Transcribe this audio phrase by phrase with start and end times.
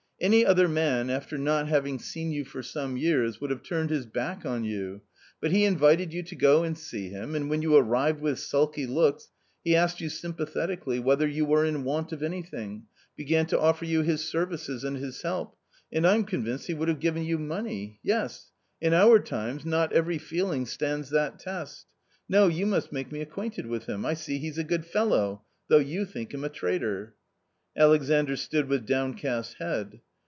[0.23, 4.05] Any other man after not having seen you for some years, would have turned his
[4.05, 5.01] back on you,
[5.39, 8.85] but he invited you to go and see him, and when you arrived with sulky
[8.85, 9.29] looks,
[9.63, 12.85] he asked you sympathetically, whether you were in want of anything,
[13.17, 15.57] began to offer you his services and his help,
[15.91, 18.51] and I'm convinced he would have given you money— yes!
[18.79, 21.87] in our times not every feeling stands that test;
[22.29, 25.41] no, you must make me acquainted with him; I see he's a good fellow....
[25.67, 27.15] though you think him a traitor."
[27.75, 29.99] Alexandr stood with downcast head.